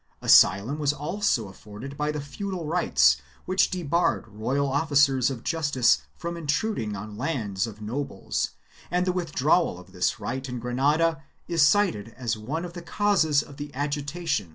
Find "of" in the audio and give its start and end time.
5.29-5.43, 7.67-7.83, 9.77-9.91, 12.65-12.73